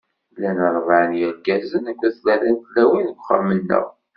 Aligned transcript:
Llan 0.35 0.59
ṛebɛa 0.75 1.03
n 1.09 1.11
yirgazen 1.19 1.89
akked 1.91 2.09
tlata 2.15 2.49
n 2.53 2.57
tlawin 2.61 3.05
deg 3.09 3.17
uxxam-nneɣ. 3.19 3.85